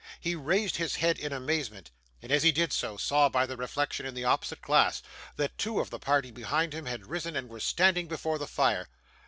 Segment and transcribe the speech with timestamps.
[0.19, 1.91] He raised his head in amazement,
[2.23, 5.03] and as he did so, saw by the reflection in the opposite glass,
[5.35, 8.89] that two of the party behind him had risen and were standing before the fire.